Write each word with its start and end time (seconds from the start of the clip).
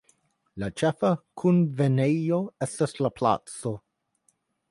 La 0.61 0.69
ĉefa 0.81 1.11
kunvenejo 1.41 2.41
estas 2.67 2.97
la 3.07 3.13
Placo. 3.21 3.77